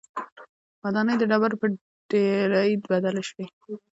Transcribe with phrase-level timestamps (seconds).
[0.83, 1.69] ودانۍ د ډبرو پر
[2.09, 3.45] ډېرۍ بدلې شوې